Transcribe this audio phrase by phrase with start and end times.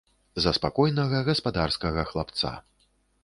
[0.43, 2.53] За спакойнага гаспадарскага хлапца.